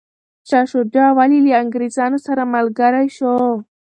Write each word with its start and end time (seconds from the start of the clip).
شاه 0.49 0.65
شجاع 0.71 1.09
ولي 1.17 1.39
له 1.45 1.51
انګریزانو 1.63 2.17
سره 2.27 2.43
ملګری 2.53 3.07
شو؟ 3.17 3.35